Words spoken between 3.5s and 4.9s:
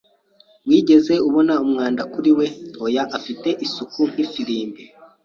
isuku nk'ifirimbi."